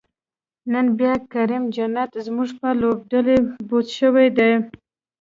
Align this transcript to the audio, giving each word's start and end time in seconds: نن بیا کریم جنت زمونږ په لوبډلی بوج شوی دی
نن 0.71 0.85
بیا 0.99 1.13
کریم 1.33 1.63
جنت 1.75 2.11
زمونږ 2.25 2.49
په 2.59 2.69
لوبډلی 2.81 3.37
بوج 3.67 3.87
شوی 3.99 4.27
دی 4.37 4.51